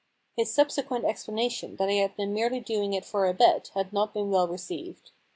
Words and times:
His 0.35 0.51
subsequent 0.51 1.05
explanation 1.05 1.75
that 1.75 1.87
he 1.87 1.99
had 1.99 2.17
merely 2.17 2.59
been 2.59 2.63
doing 2.63 2.93
it 2.95 3.05
for 3.05 3.27
a 3.27 3.35
bet 3.35 3.69
had 3.75 3.93
not 3.93 4.15
been 4.15 4.31
well 4.31 4.47
received. 4.47 5.11